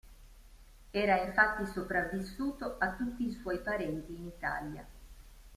[0.93, 4.83] Era infatti sopravvissuto a tutti i suoi parenti in Italia.